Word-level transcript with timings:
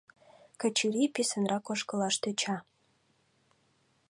Качырий 0.59 1.09
писынрак 1.15 1.65
ошкылаш 1.71 2.15
тӧча. 2.21 2.57